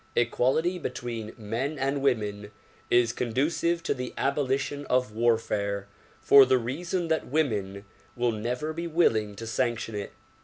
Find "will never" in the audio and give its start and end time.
8.15-8.73